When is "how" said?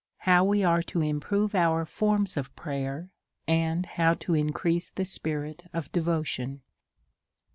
0.21-0.51, 3.85-4.15